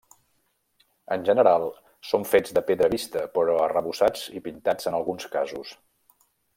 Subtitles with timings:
[1.15, 1.65] En general,
[2.13, 5.81] són fets de pedra vista, però arrebossats i pintats en alguns casos.